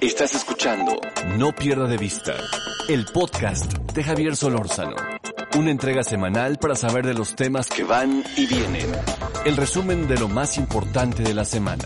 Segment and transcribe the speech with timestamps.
[0.00, 0.98] Estás escuchando
[1.36, 2.34] No Pierda de Vista,
[2.88, 4.96] el podcast de Javier Solórzano.
[5.58, 8.86] Una entrega semanal para saber de los temas que van y vienen.
[9.44, 11.84] El resumen de lo más importante de la semana.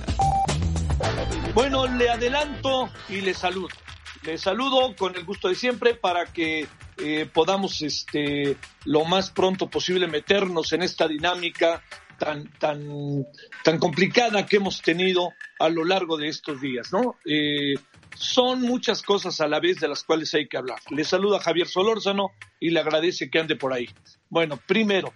[1.55, 3.75] Bueno, le adelanto y le saludo.
[4.23, 6.69] Le saludo con el gusto de siempre para que
[6.99, 11.83] eh, podamos este, lo más pronto posible meternos en esta dinámica
[12.17, 13.27] tan, tan,
[13.65, 17.17] tan complicada que hemos tenido a lo largo de estos días, ¿no?
[17.25, 17.75] Eh,
[18.15, 20.79] son muchas cosas a la vez de las cuales hay que hablar.
[20.91, 22.31] Le saluda Javier Solórzano
[22.61, 23.89] y le agradece que ande por ahí.
[24.29, 25.13] Bueno, primero,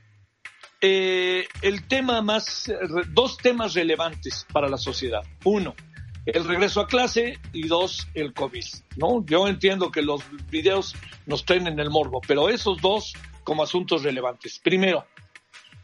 [0.81, 2.73] eh, el tema más,
[3.13, 5.23] dos temas relevantes para la sociedad.
[5.45, 5.75] Uno,
[6.27, 8.65] el regreso a clase y dos, el COVID,
[8.97, 9.25] ¿no?
[9.25, 10.95] Yo entiendo que los videos
[11.27, 14.59] nos traen en el morbo, pero esos dos como asuntos relevantes.
[14.59, 15.07] Primero,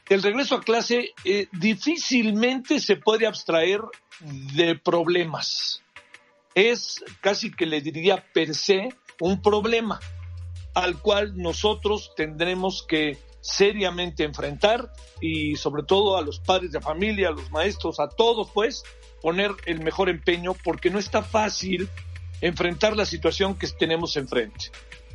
[0.09, 3.81] el regreso a clase eh, difícilmente se puede abstraer
[4.21, 5.84] de problemas.
[6.55, 8.89] Es casi que le diría per se
[9.21, 10.01] un problema
[10.75, 17.29] al cual nosotros tendremos que seriamente enfrentar y sobre todo a los padres de familia,
[17.29, 18.85] a los maestros, a todos pues,
[19.21, 21.89] poner el mejor empeño porque no está fácil
[22.41, 24.71] enfrentar la situación que tenemos enfrente.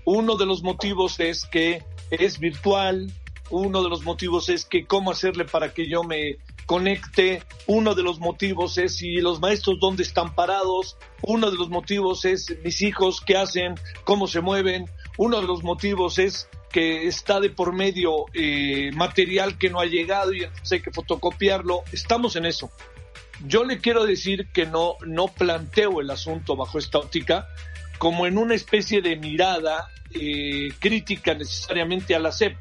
[0.05, 3.11] Uno de los motivos es que es virtual,
[3.49, 6.37] uno de los motivos es que cómo hacerle para que yo me
[6.69, 11.69] conecte, uno de los motivos es si los maestros dónde están parados, uno de los
[11.69, 14.85] motivos es mis hijos qué hacen, cómo se mueven,
[15.17, 19.87] uno de los motivos es que está de por medio eh, material que no ha
[19.87, 21.81] llegado y entonces hay que fotocopiarlo.
[21.91, 22.69] Estamos en eso.
[23.47, 27.47] Yo le quiero decir que no, no planteo el asunto bajo esta óptica
[27.97, 32.55] como en una especie de mirada eh, crítica necesariamente a la SEP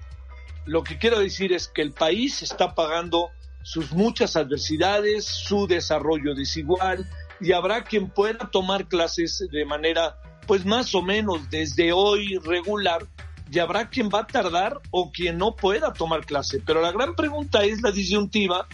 [0.68, 3.30] lo que quiero decir es que el país está pagando
[3.68, 7.06] sus muchas adversidades, su desarrollo desigual,
[7.38, 10.16] y habrá quien pueda tomar clases de manera,
[10.46, 13.06] pues más o menos desde hoy regular,
[13.52, 16.62] y habrá quien va a tardar o quien no pueda tomar clase.
[16.64, 18.66] Pero la gran pregunta es la disyuntiva,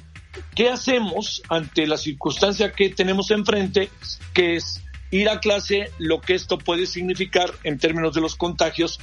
[0.54, 3.90] ¿qué hacemos ante la circunstancia que tenemos enfrente,
[4.32, 4.80] que es
[5.14, 8.98] ir a clase, lo que esto puede significar en términos de los contagios,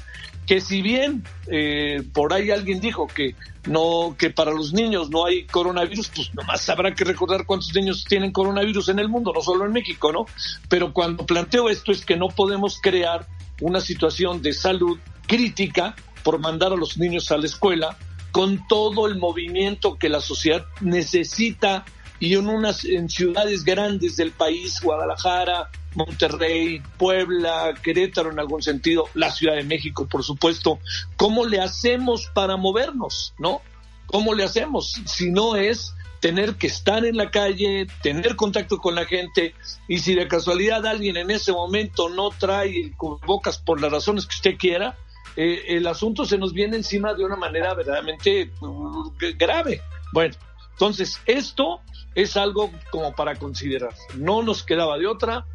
[0.45, 3.35] que si bien eh, por ahí alguien dijo que
[3.65, 8.03] no que para los niños no hay coronavirus, pues nomás habrá que recordar cuántos niños
[8.03, 10.25] tienen coronavirus en el mundo, no solo en México, ¿no?
[10.67, 13.25] Pero cuando planteo esto es que no podemos crear
[13.61, 17.97] una situación de salud crítica por mandar a los niños a la escuela
[18.31, 21.85] con todo el movimiento que la sociedad necesita
[22.21, 29.09] y en unas en ciudades grandes del país, Guadalajara, Monterrey, Puebla, Querétaro en algún sentido,
[29.15, 30.79] la Ciudad de México, por supuesto,
[31.17, 33.61] ¿cómo le hacemos para movernos, no?
[34.05, 35.01] ¿Cómo le hacemos?
[35.05, 39.55] Si no es tener que estar en la calle, tener contacto con la gente
[39.87, 42.93] y si de casualidad alguien en ese momento no trae
[43.25, 44.95] bocas por las razones que usted quiera,
[45.35, 49.81] eh, el asunto se nos viene encima de una manera verdaderamente uh, grave.
[50.13, 50.35] Bueno,
[50.71, 51.81] entonces esto
[52.15, 53.93] es algo como para considerar.
[54.15, 55.45] No nos quedaba de otra.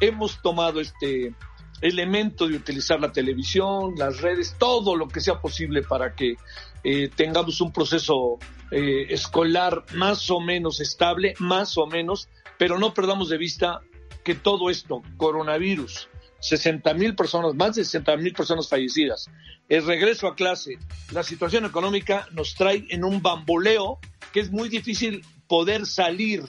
[0.00, 1.34] Hemos tomado este
[1.80, 6.36] elemento de utilizar la televisión, las redes, todo lo que sea posible para que
[6.84, 8.38] eh, tengamos un proceso
[8.70, 13.80] eh, escolar más o menos estable, más o menos, pero no perdamos de vista
[14.24, 16.08] que todo esto, coronavirus,
[16.40, 19.28] 60 mil personas, más de 60 mil personas fallecidas,
[19.68, 20.78] el regreso a clase,
[21.12, 23.98] la situación económica nos trae en un bamboleo
[24.32, 26.42] que es muy difícil poder salir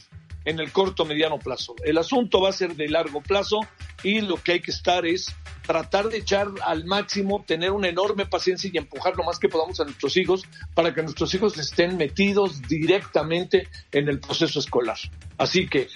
[0.46, 1.76] en el corto mediano plazo.
[1.84, 3.60] El asunto va a ser de largo plazo
[4.04, 5.34] y lo que hay que estar es
[5.66, 9.80] tratar de echar al máximo, tener una enorme paciencia y empujar lo más que podamos
[9.80, 10.44] a nuestros hijos
[10.74, 14.98] para que nuestros hijos estén metidos directamente en el proceso escolar.
[15.38, 15.88] Así que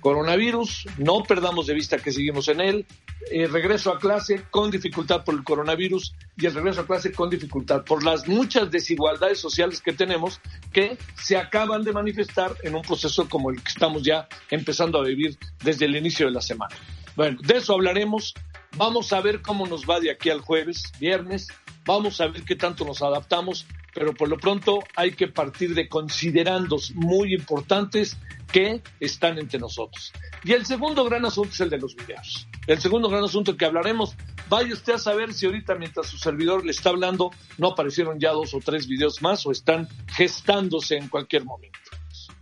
[0.00, 2.86] coronavirus, no perdamos de vista que seguimos en él,
[3.30, 7.28] el regreso a clase con dificultad por el coronavirus y el regreso a clase con
[7.28, 10.40] dificultad por las muchas desigualdades sociales que tenemos
[10.72, 15.04] que se acaban de manifestar en un proceso como el que estamos ya empezando a
[15.04, 16.74] vivir desde el inicio de la semana.
[17.16, 18.34] Bueno, de eso hablaremos.
[18.76, 21.48] Vamos a ver cómo nos va de aquí al jueves, viernes.
[21.86, 25.88] Vamos a ver qué tanto nos adaptamos pero por lo pronto hay que partir de
[25.88, 28.18] considerandos muy importantes
[28.52, 30.12] que están entre nosotros.
[30.44, 32.46] Y el segundo gran asunto es el de los videos.
[32.66, 34.14] El segundo gran asunto que hablaremos,
[34.50, 38.32] vaya usted a saber si ahorita mientras su servidor le está hablando no aparecieron ya
[38.32, 41.78] dos o tres videos más o están gestándose en cualquier momento.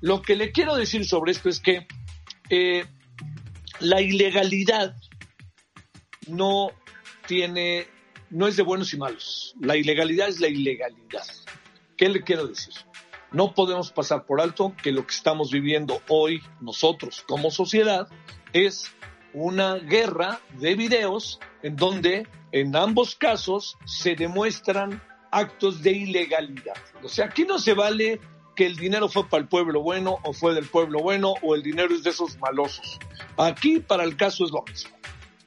[0.01, 1.87] Lo que le quiero decir sobre esto es que
[2.51, 2.85] eh,
[3.79, 4.97] la ilegalidad
[6.27, 6.73] no
[7.29, 7.87] tiene,
[8.31, 9.55] no es de buenos y malos.
[9.61, 11.44] La ilegalidad es la ilegalidad.
[11.97, 12.75] ¿Qué le quiero decir?
[13.31, 18.09] No podemos pasar por alto que lo que estamos viviendo hoy nosotros como sociedad
[18.53, 18.91] es
[19.33, 26.77] una guerra de videos en donde en ambos casos se demuestran actos de ilegalidad.
[27.03, 28.21] O sea, aquí no se vale
[28.55, 31.63] que el dinero fue para el pueblo bueno o fue del pueblo bueno o el
[31.63, 32.99] dinero es de esos malosos.
[33.37, 34.97] Aquí para el caso es lo mismo.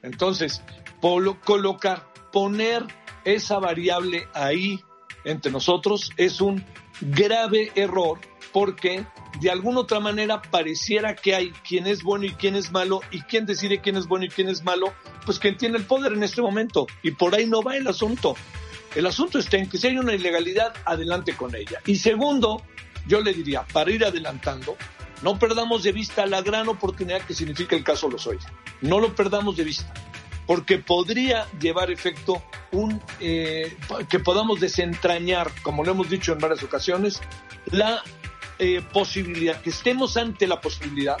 [0.02, 0.62] Entonces,
[1.00, 2.84] colocar, poner
[3.24, 4.80] esa variable ahí
[5.24, 6.64] entre nosotros es un
[7.00, 8.18] grave error
[8.52, 9.06] porque
[9.40, 13.20] de alguna otra manera pareciera que hay quien es bueno y quien es malo y
[13.22, 14.92] quien decide quién es bueno y quién es malo,
[15.24, 18.36] pues quien tiene el poder en este momento y por ahí no va el asunto.
[18.94, 21.80] El asunto está en que si hay una ilegalidad, adelante con ella.
[21.86, 22.62] Y segundo,
[23.06, 24.76] yo le diría, para ir adelantando,
[25.22, 28.50] no perdamos de vista la gran oportunidad que significa el caso Lozoya.
[28.80, 29.92] No lo perdamos de vista,
[30.48, 32.42] porque podría llevar efecto
[32.72, 33.76] un eh,
[34.08, 37.20] que podamos desentrañar, como lo hemos dicho en varias ocasiones,
[37.70, 38.02] la
[38.58, 41.18] eh, posibilidad, que estemos ante la posibilidad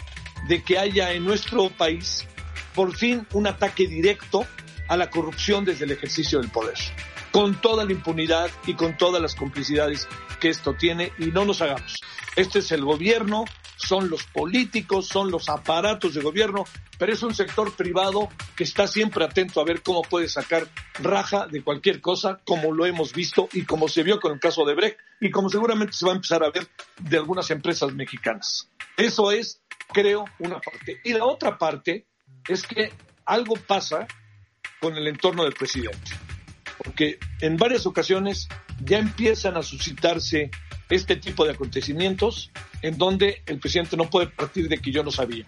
[0.48, 2.26] de que haya en nuestro país
[2.74, 4.46] por fin un ataque directo
[4.88, 6.78] a la corrupción desde el ejercicio del poder
[7.30, 10.08] con toda la impunidad y con todas las complicidades
[10.40, 11.96] que esto tiene y no nos hagamos.
[12.36, 13.44] Este es el gobierno,
[13.88, 16.64] son los políticos, son los aparatos de gobierno,
[16.98, 20.68] pero es un sector privado que está siempre atento a ver cómo puede sacar
[21.00, 24.66] raja de cualquier cosa, como lo hemos visto y como se vio con el caso
[24.66, 26.68] de Brecht y como seguramente se va a empezar a ver
[27.00, 28.68] de algunas empresas mexicanas.
[28.94, 31.00] Eso es, creo, una parte.
[31.04, 32.06] Y la otra parte
[32.46, 32.92] es que
[33.24, 34.06] algo pasa
[34.80, 36.28] con el entorno del presidente
[36.78, 38.48] porque en varias ocasiones
[38.84, 40.50] ya empiezan a suscitarse
[40.90, 42.50] este tipo de acontecimientos
[42.82, 45.46] en donde el presidente no puede partir de que yo no sabía.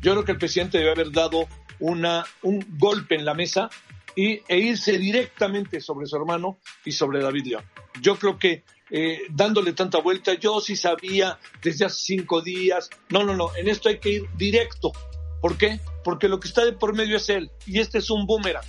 [0.00, 1.48] Yo creo que el presidente debe haber dado
[1.80, 3.68] una, un golpe en la mesa
[4.14, 7.64] y, e irse directamente sobre su hermano y sobre David León.
[8.00, 13.24] Yo creo que eh, dándole tanta vuelta, yo sí sabía desde hace cinco días, no,
[13.24, 14.92] no, no, en esto hay que ir directo.
[15.40, 15.80] ¿Por qué?
[16.04, 18.64] Porque lo que está de por medio es él y este es un boomerang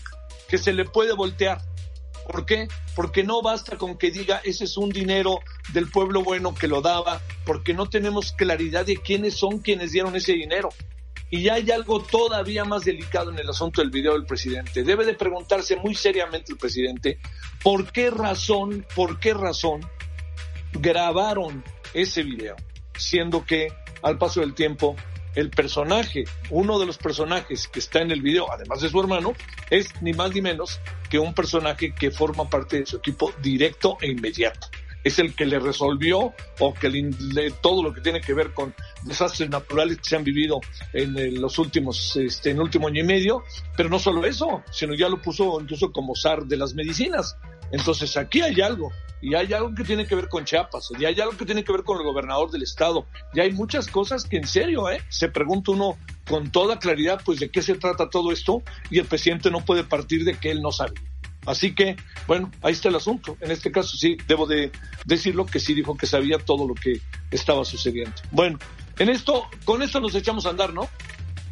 [0.50, 1.62] que se le puede voltear
[2.28, 2.68] ¿Por qué?
[2.96, 5.40] Porque no basta con que diga ese es un dinero
[5.72, 10.16] del pueblo bueno que lo daba, porque no tenemos claridad de quiénes son quienes dieron
[10.16, 10.70] ese dinero.
[11.30, 14.84] Y ya hay algo todavía más delicado en el asunto del video del presidente.
[14.84, 17.20] Debe de preguntarse muy seriamente el presidente
[17.64, 19.82] por qué razón, por qué razón
[20.74, 21.64] grabaron
[21.94, 22.56] ese video,
[22.98, 24.96] siendo que al paso del tiempo
[25.38, 29.36] el personaje, uno de los personajes que está en el video, además de su hermano,
[29.70, 30.80] es ni más ni menos
[31.12, 34.68] que un personaje que forma parte de su equipo directo e inmediato.
[35.04, 38.74] Es el que le resolvió o que le, todo lo que tiene que ver con
[39.04, 40.60] desastres naturales que se han vivido
[40.92, 43.44] en los últimos, este, en último año y medio.
[43.78, 47.38] Pero no solo eso, sino ya lo puso incluso como zar de las medicinas.
[47.72, 51.20] Entonces aquí hay algo y hay algo que tiene que ver con Chiapas, y hay
[51.20, 54.38] algo que tiene que ver con el gobernador del estado, y hay muchas cosas que
[54.38, 55.02] en serio, ¿eh?
[55.10, 55.98] Se pregunta uno
[56.28, 59.84] con toda claridad, pues, de qué se trata todo esto, y el presidente no puede
[59.84, 60.94] partir de que él no sabe.
[61.46, 61.96] Así que,
[62.28, 63.38] bueno, ahí está el asunto.
[63.40, 64.70] En este caso sí, debo de
[65.06, 67.00] decirlo que sí dijo que sabía todo lo que
[67.32, 68.16] estaba sucediendo.
[68.32, 68.60] Bueno,
[69.00, 70.90] en esto, con esto nos echamos a andar, ¿no?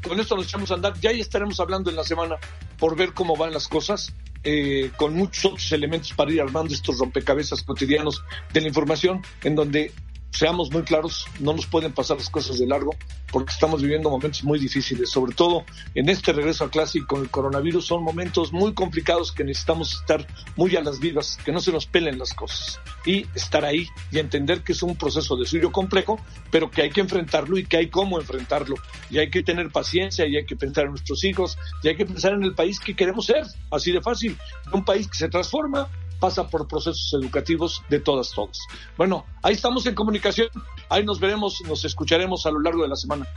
[0.05, 0.99] Con esto nos echamos a andar.
[0.99, 2.35] Ya ahí estaremos hablando en la semana
[2.77, 4.13] por ver cómo van las cosas.
[4.47, 9.55] Eh, con muchos otros elementos para ir armando estos rompecabezas cotidianos de la información, en
[9.55, 9.91] donde
[10.31, 12.91] seamos muy claros, no nos pueden pasar las cosas de largo
[13.35, 17.19] porque estamos viviendo momentos muy difíciles, sobre todo en este regreso a clase y con
[17.19, 20.25] el coronavirus son momentos muy complicados que necesitamos estar
[20.55, 24.19] muy a las vivas, que no se nos pelen las cosas y estar ahí y
[24.19, 26.17] entender que es un proceso de suyo complejo,
[26.49, 28.77] pero que hay que enfrentarlo y que hay cómo enfrentarlo
[29.09, 32.05] y hay que tener paciencia y hay que pensar en nuestros hijos y hay que
[32.05, 34.37] pensar en el país que queremos ser, así de fácil,
[34.71, 38.59] un país que se transforma, pasa por procesos educativos de todas, todas.
[38.97, 40.49] Bueno, ahí estamos en comunicación,
[40.89, 43.27] ahí nos veremos, nos escucharemos a lo largo de la semana.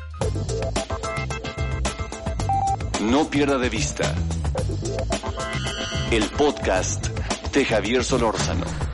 [3.03, 4.15] No pierda de vista
[6.11, 7.09] el podcast
[7.53, 8.88] de Javier Solórzano.